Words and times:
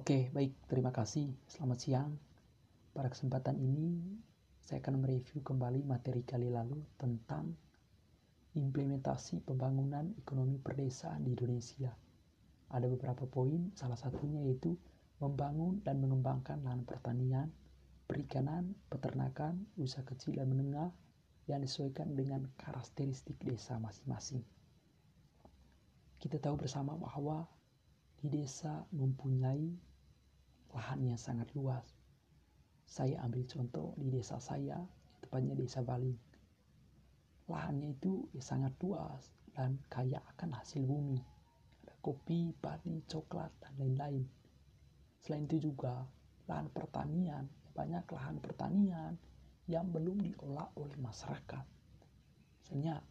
Oke, 0.00 0.32
baik. 0.32 0.56
Terima 0.64 0.96
kasih. 0.96 1.28
Selamat 1.44 1.76
siang. 1.84 2.16
Pada 2.96 3.12
kesempatan 3.12 3.60
ini, 3.60 4.00
saya 4.64 4.80
akan 4.80 5.04
mereview 5.04 5.44
kembali 5.44 5.84
materi 5.84 6.24
kali 6.24 6.48
lalu 6.48 6.80
tentang 6.96 7.52
implementasi 8.56 9.44
pembangunan 9.44 10.08
ekonomi 10.16 10.56
perdesaan 10.56 11.28
di 11.28 11.36
Indonesia. 11.36 11.92
Ada 12.72 12.88
beberapa 12.88 13.28
poin, 13.28 13.76
salah 13.76 14.00
satunya 14.00 14.40
yaitu 14.40 14.72
membangun 15.20 15.84
dan 15.84 16.00
mengembangkan 16.00 16.64
lahan 16.64 16.88
pertanian, 16.88 17.52
perikanan, 18.08 18.72
peternakan, 18.88 19.68
usaha 19.76 20.00
kecil 20.00 20.40
dan 20.40 20.48
menengah 20.48 20.96
yang 21.44 21.60
disesuaikan 21.60 22.16
dengan 22.16 22.48
karakteristik 22.56 23.36
desa 23.44 23.76
masing-masing. 23.76 24.40
Kita 26.16 26.40
tahu 26.40 26.56
bersama 26.56 26.96
bahwa 26.96 27.44
di 28.16 28.32
desa 28.32 28.80
mempunyai 28.96 29.89
lahan 30.74 31.02
yang 31.02 31.18
sangat 31.18 31.50
luas. 31.54 31.86
Saya 32.86 33.22
ambil 33.22 33.46
contoh 33.46 33.94
di 33.98 34.10
desa 34.10 34.42
saya, 34.42 34.78
tepatnya 35.22 35.54
desa 35.54 35.82
Bali. 35.82 36.14
Lahannya 37.50 37.94
itu 37.94 38.26
ya 38.34 38.42
sangat 38.42 38.74
luas 38.82 39.30
dan 39.54 39.78
kaya 39.90 40.22
akan 40.34 40.54
hasil 40.54 40.82
bumi. 40.86 41.18
Ada 41.86 41.94
kopi, 42.02 42.54
padi, 42.58 43.02
coklat, 43.06 43.50
dan 43.62 43.72
lain-lain. 43.78 44.22
Selain 45.22 45.46
itu 45.46 45.70
juga 45.70 46.06
lahan 46.46 46.70
pertanian, 46.70 47.46
banyak 47.74 48.06
lahan 48.10 48.36
pertanian 48.38 49.14
yang 49.70 49.86
belum 49.90 50.18
diolah 50.22 50.70
oleh 50.78 50.98
masyarakat. 50.98 51.64
Misalnya 52.62 53.02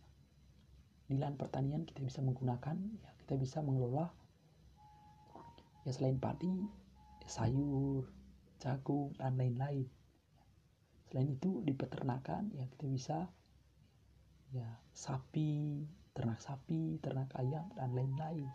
di 1.07 1.16
lahan 1.16 1.35
pertanian 1.40 1.84
kita 1.88 2.04
bisa 2.04 2.20
menggunakan, 2.20 2.76
ya 2.99 3.10
kita 3.23 3.40
bisa 3.40 3.63
mengelola 3.63 4.12
ya 5.88 5.91
selain 5.96 6.20
padi 6.20 6.79
sayur 7.30 8.10
jagung 8.58 9.14
dan 9.16 9.38
lain-lain. 9.38 9.85
Selain 11.08 11.30
itu 11.30 11.62
di 11.62 11.74
peternakan 11.77 12.49
ya 12.54 12.66
kita 12.66 12.86
bisa 12.90 13.18
ya 14.49 14.66
sapi 14.91 15.86
ternak 16.18 16.41
sapi 16.41 16.98
ternak 16.99 17.30
ayam 17.38 17.70
dan 17.77 17.94
lain-lain. 17.94 18.49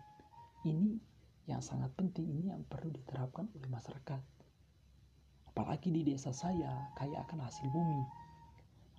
Ini 0.66 0.98
yang 1.47 1.62
sangat 1.62 1.94
penting 1.94 2.28
ini 2.28 2.50
yang 2.50 2.66
perlu 2.66 2.91
diterapkan 2.91 3.47
oleh 3.55 3.69
masyarakat. 3.70 4.20
Apalagi 5.55 5.88
di 5.94 6.03
desa 6.03 6.34
saya 6.34 6.91
kaya 6.98 7.22
akan 7.25 7.47
hasil 7.47 7.70
bumi. 7.70 8.03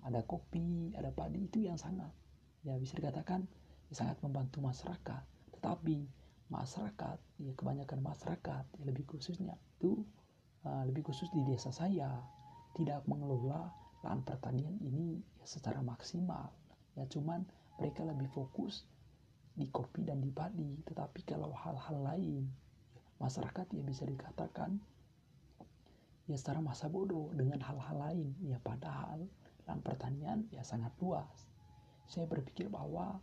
Ada 0.08 0.24
kopi 0.24 0.94
ada 0.96 1.12
padi 1.12 1.44
itu 1.44 1.66
yang 1.66 1.76
sangat 1.76 2.10
ya 2.66 2.74
bisa 2.80 2.98
dikatakan 2.98 3.46
ya, 3.92 3.94
sangat 3.94 4.18
membantu 4.24 4.58
masyarakat. 4.64 5.22
Tetapi 5.54 6.25
masyarakat 6.46 7.18
ya 7.42 7.52
kebanyakan 7.58 8.00
masyarakat 8.02 8.64
ya 8.78 8.82
lebih 8.86 9.04
khususnya 9.08 9.58
itu 9.78 10.06
uh, 10.62 10.82
lebih 10.86 11.06
khusus 11.06 11.26
di 11.34 11.42
desa 11.46 11.74
saya 11.74 12.22
tidak 12.76 13.02
mengelola 13.08 13.72
lahan 14.04 14.20
pertanian 14.22 14.76
ini 14.84 15.18
ya 15.40 15.46
secara 15.48 15.80
maksimal. 15.80 16.52
Ya 16.94 17.08
cuman 17.08 17.42
mereka 17.80 18.04
lebih 18.04 18.28
fokus 18.30 18.84
di 19.56 19.66
kopi 19.72 20.04
dan 20.04 20.20
di 20.20 20.28
padi. 20.28 20.78
Tetapi 20.84 21.24
kalau 21.24 21.50
hal-hal 21.56 21.98
lain 22.04 22.44
ya, 22.92 23.02
masyarakat 23.18 23.66
ya 23.72 23.82
bisa 23.82 24.04
dikatakan 24.04 24.76
ya 26.28 26.36
secara 26.36 26.60
masa 26.60 26.86
bodoh 26.86 27.32
dengan 27.32 27.58
hal-hal 27.64 27.96
lain. 27.96 28.36
Ya 28.44 28.60
padahal 28.60 29.24
lahan 29.64 29.80
pertanian 29.80 30.38
ya 30.52 30.60
sangat 30.62 30.92
luas. 31.00 31.48
Saya 32.06 32.28
berpikir 32.28 32.70
bahwa 32.70 33.18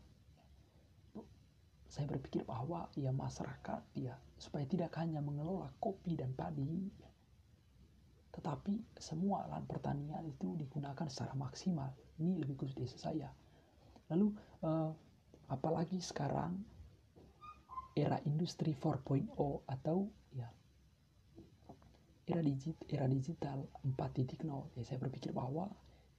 saya 1.94 2.10
berpikir 2.10 2.42
bahwa 2.42 2.90
ya 2.98 3.14
masyarakat 3.14 3.86
ya 3.94 4.18
supaya 4.42 4.66
tidak 4.66 4.98
hanya 4.98 5.22
mengelola 5.22 5.70
kopi 5.78 6.18
dan 6.18 6.34
padi 6.34 6.90
tetapi 8.34 8.82
semua 8.98 9.46
lahan 9.46 9.70
pertanian 9.70 10.26
itu 10.26 10.58
digunakan 10.58 11.06
secara 11.06 11.38
maksimal. 11.38 11.94
Ini 12.18 12.42
lebih 12.42 12.58
khusus 12.58 12.74
desa 12.74 12.98
saya. 12.98 13.30
Lalu 14.10 14.34
eh, 14.66 14.92
apalagi 15.54 16.02
sekarang 16.02 16.58
era 17.94 18.18
industri 18.26 18.74
4.0 18.74 19.30
atau 19.70 20.10
ya 20.34 20.50
era 22.26 22.42
digital 22.42 22.90
era 22.90 23.06
digital 23.06 23.70
4.0 23.86 24.50
ya 24.74 24.82
saya 24.82 24.98
berpikir 24.98 25.30
bahwa 25.30 25.70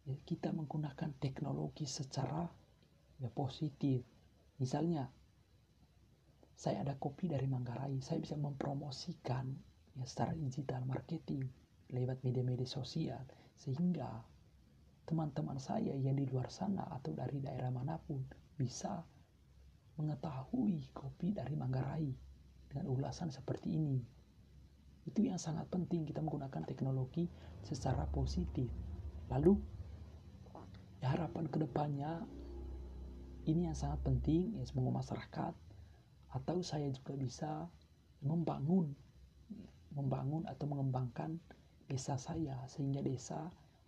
ya, 0.06 0.14
kita 0.22 0.54
menggunakan 0.54 1.10
teknologi 1.18 1.90
secara 1.90 2.46
ya 3.18 3.26
positif. 3.34 4.06
Misalnya 4.62 5.10
saya 6.54 6.86
ada 6.86 6.94
kopi 6.94 7.26
dari 7.26 7.50
Manggarai, 7.50 7.98
saya 7.98 8.22
bisa 8.22 8.38
mempromosikan 8.38 9.50
ya 9.94 10.06
secara 10.06 10.34
digital 10.34 10.86
marketing 10.86 11.46
lewat 11.90 12.22
media-media 12.22 12.66
sosial 12.66 13.22
sehingga 13.54 14.22
teman-teman 15.04 15.60
saya 15.60 15.92
yang 15.94 16.16
di 16.16 16.24
luar 16.24 16.48
sana 16.48 16.88
atau 16.94 17.12
dari 17.12 17.38
daerah 17.42 17.68
mana 17.68 18.00
pun 18.00 18.24
bisa 18.56 19.04
mengetahui 20.00 20.90
kopi 20.90 21.36
dari 21.36 21.54
Manggarai 21.54 22.10
dengan 22.70 22.86
ulasan 22.90 23.30
seperti 23.30 23.78
ini. 23.78 24.00
Itu 25.04 25.20
yang 25.20 25.36
sangat 25.36 25.68
penting 25.68 26.08
kita 26.08 26.24
menggunakan 26.24 26.64
teknologi 26.64 27.28
secara 27.62 28.08
positif. 28.08 28.72
Lalu 29.28 29.54
ya 31.04 31.12
harapan 31.12 31.44
ke 31.46 31.60
depannya 31.60 32.24
ini 33.44 33.68
yang 33.68 33.76
sangat 33.76 34.00
penting 34.00 34.56
ya 34.56 34.64
semoga 34.64 35.04
masyarakat 35.04 35.52
atau 36.34 36.60
saya 36.66 36.90
juga 36.90 37.14
bisa 37.14 37.50
membangun 38.26 38.90
membangun 39.94 40.42
atau 40.50 40.66
mengembangkan 40.66 41.38
desa 41.86 42.18
saya 42.18 42.58
sehingga 42.66 42.98
desa 42.98 43.38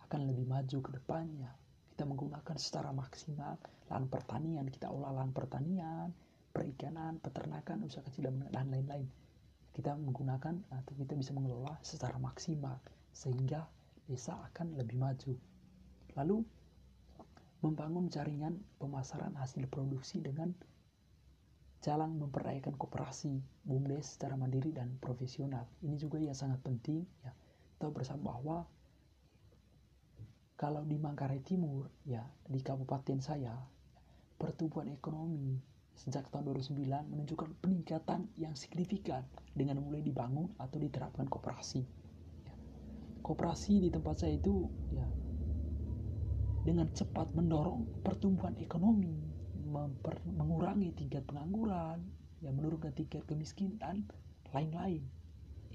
akan 0.07 0.31
lebih 0.31 0.47
maju 0.47 0.77
ke 0.79 0.91
depannya. 0.95 1.51
Kita 1.91 2.07
menggunakan 2.07 2.55
secara 2.55 2.95
maksimal 2.95 3.59
lahan 3.91 4.07
pertanian 4.07 4.67
kita 4.71 4.87
olah 4.87 5.11
lahan 5.11 5.35
pertanian 5.35 6.15
perikanan 6.55 7.19
peternakan 7.19 7.83
usaha 7.83 8.01
kecil 8.07 8.31
dan 8.31 8.71
lain-lain. 8.71 9.07
Kita 9.75 9.93
menggunakan 9.93 10.55
atau 10.73 10.93
kita 10.95 11.13
bisa 11.13 11.35
mengelola 11.35 11.75
secara 11.83 12.15
maksimal 12.17 12.79
sehingga 13.11 13.67
desa 14.07 14.39
akan 14.47 14.79
lebih 14.79 14.95
maju. 14.95 15.35
Lalu 16.15 16.41
membangun 17.61 18.07
jaringan 18.07 18.57
pemasaran 18.79 19.35
hasil 19.35 19.67
produksi 19.67 20.23
dengan 20.23 20.55
jalan 21.81 22.17
memperdayakan 22.17 22.73
kooperasi 22.73 23.37
BUMDes 23.63 24.17
secara 24.17 24.33
mandiri 24.33 24.73
dan 24.73 24.97
profesional. 24.97 25.69
Ini 25.85 25.95
juga 25.95 26.17
yang 26.17 26.33
sangat 26.33 26.61
penting 26.65 27.05
ya. 27.21 27.31
Tahu 27.77 27.93
bersama 27.93 28.33
bahwa 28.33 28.65
kalau 30.57 30.81
di 30.81 30.97
Manggarai 30.97 31.45
Timur 31.45 31.85
ya 32.01 32.25
di 32.49 32.57
kabupaten 32.65 33.21
saya 33.21 33.53
pertumbuhan 34.41 34.89
ekonomi 34.89 35.61
sejak 35.93 36.29
tahun 36.33 36.49
2009 36.53 37.13
menunjukkan 37.13 37.49
peningkatan 37.61 38.29
yang 38.37 38.53
signifikan 38.57 39.25
dengan 39.53 39.81
mulai 39.81 40.01
dibangun 40.01 40.49
atau 40.57 40.77
diterapkan 40.81 41.29
kooperasi. 41.29 41.81
Ya. 42.45 42.53
Kooperasi 43.21 43.85
di 43.85 43.89
tempat 43.93 44.25
saya 44.25 44.37
itu 44.37 44.65
ya 44.93 45.05
dengan 46.65 46.89
cepat 46.91 47.31
mendorong 47.37 48.01
pertumbuhan 48.01 48.57
ekonomi 48.57 49.36
memper, 49.67 50.17
mengurangi 50.25 50.95
tingkat 50.95 51.27
pengangguran, 51.27 51.99
ya 52.39 52.49
menurunkan 52.55 52.95
tingkat 52.95 53.27
kemiskinan 53.27 54.07
lain-lain. 54.55 55.03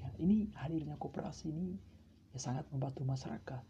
Ya, 0.00 0.08
ini 0.19 0.50
hadirnya 0.56 0.97
koperasi 0.98 1.53
ini 1.53 1.76
ya 2.32 2.38
sangat 2.41 2.64
membantu 2.72 3.04
masyarakat. 3.04 3.62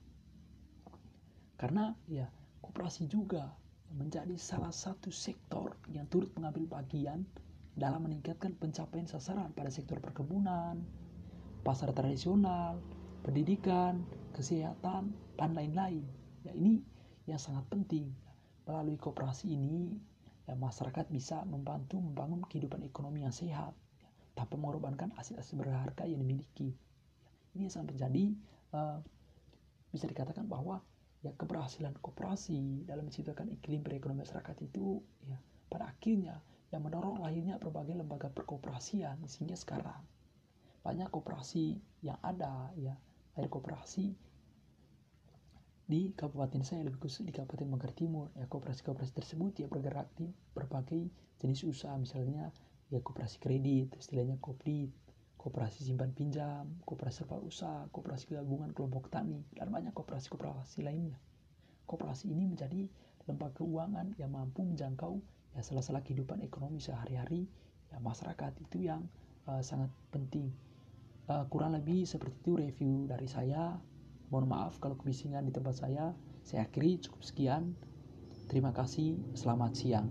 Karena 1.59 1.95
ya 2.07 2.31
koperasi 2.63 3.11
juga 3.11 3.51
menjadi 3.93 4.35
salah 4.41 4.73
satu 4.73 5.13
sektor 5.13 5.77
yang 5.93 6.09
turut 6.09 6.33
mengambil 6.39 6.81
bagian 6.81 7.29
dalam 7.77 8.05
meningkatkan 8.09 8.57
pencapaian 8.57 9.05
sasaran 9.05 9.53
pada 9.53 9.69
sektor 9.69 10.01
perkebunan, 10.01 10.81
pasar 11.65 11.93
tradisional, 11.93 12.81
pendidikan, 13.25 14.03
kesehatan, 14.37 15.13
dan 15.37 15.51
lain-lain. 15.53 16.05
Ya, 16.45 16.53
ini 16.53 16.83
yang 17.29 17.39
sangat 17.41 17.65
penting. 17.71 18.13
Melalui 18.63 18.95
kooperasi 18.95 19.59
ini, 19.59 19.99
ya, 20.53 20.55
masyarakat 20.61 21.09
bisa 21.09 21.41
membantu 21.49 21.97
membangun 21.97 22.45
kehidupan 22.45 22.85
ekonomi 22.85 23.25
yang 23.25 23.33
sehat 23.33 23.73
ya, 23.97 24.09
tanpa 24.37 24.61
mengorbankan 24.61 25.17
aset-aset 25.17 25.57
berharga 25.57 26.05
yang 26.05 26.21
dimiliki. 26.21 26.77
Ya, 27.25 27.33
ini 27.57 27.73
sampai 27.73 27.97
jadi 27.97 28.37
uh, 28.77 29.01
bisa 29.89 30.05
dikatakan 30.05 30.45
bahwa 30.45 30.85
ya 31.25 31.33
keberhasilan 31.33 31.97
kooperasi 32.05 32.85
dalam 32.85 33.09
menciptakan 33.09 33.49
iklim 33.49 33.81
perekonomian 33.81 34.27
masyarakat 34.27 34.57
itu 34.67 35.01
ya 35.25 35.39
pada 35.71 35.89
akhirnya 35.89 36.43
yang 36.75 36.83
mendorong 36.83 37.23
lahirnya 37.23 37.57
berbagai 37.63 37.95
lembaga 37.95 38.29
perkooperasian 38.33 39.23
sehingga 39.31 39.55
sekarang 39.55 40.03
banyak 40.83 41.07
kooperasi 41.15 41.79
yang 42.03 42.19
ada 42.27 42.75
ya 42.75 42.99
air 43.39 43.47
kooperasi 43.47 44.13
di 45.93 46.17
kabupaten 46.17 46.65
saya 46.65 46.89
lebih 46.89 47.05
khusus 47.05 47.21
di 47.21 47.37
Kabupaten 47.37 47.69
Manggarai 47.69 47.93
Timur 47.93 48.33
ya 48.33 48.49
kooperasi-kooperasi 48.49 49.13
tersebut 49.13 49.61
ya 49.61 49.69
bergerak 49.69 50.09
di 50.17 50.33
berbagai 50.57 51.13
jenis 51.37 51.69
usaha 51.69 51.93
misalnya 52.01 52.49
ya 52.89 53.05
kooperasi 53.05 53.37
kredit 53.37 53.93
istilahnya 54.01 54.41
kopdit 54.41 54.89
koperasi 55.43 55.83
simpan 55.83 56.15
pinjam, 56.15 56.71
koperasi 56.87 57.27
serba 57.27 57.43
usaha, 57.43 57.91
koperasi 57.91 58.31
gabungan 58.31 58.71
kelompok 58.71 59.11
tani, 59.11 59.43
dan 59.59 59.75
banyak 59.75 59.91
koperasi-koperasi 59.91 60.87
lainnya. 60.87 61.19
Koperasi 61.83 62.31
ini 62.31 62.47
menjadi 62.47 62.87
lembaga 63.27 63.59
keuangan 63.59 64.15
yang 64.23 64.31
mampu 64.31 64.63
menjangkau 64.63 65.19
ya 65.59 65.61
salah-salah 65.67 66.07
kehidupan 66.07 66.47
ekonomi 66.47 66.79
sehari-hari 66.79 67.51
ya 67.91 67.99
masyarakat 67.99 68.55
itu 68.63 68.87
yang 68.87 69.03
uh, 69.51 69.59
sangat 69.67 69.91
penting. 70.15 70.55
Uh, 71.27 71.43
kurang 71.51 71.75
lebih 71.75 72.07
seperti 72.07 72.39
itu 72.39 72.53
review 72.55 72.95
dari 73.11 73.27
saya. 73.27 73.83
Mohon 74.33 74.49
maaf 74.49 74.81
kalau 74.81 74.97
kebisingan 74.97 75.45
di 75.45 75.53
tempat 75.53 75.85
saya. 75.85 76.17
Saya 76.41 76.65
akhiri 76.65 77.05
cukup 77.05 77.21
sekian. 77.21 77.77
Terima 78.49 78.73
kasih. 78.73 79.21
Selamat 79.37 79.77
siang. 79.77 80.09